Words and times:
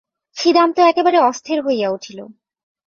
ছিদাম 0.37 0.69
তো 0.73 0.81
একেবারে 0.81 1.17
অস্থির 1.19 1.57
হইয়া 1.61 1.87
উঠিল। 1.89 2.19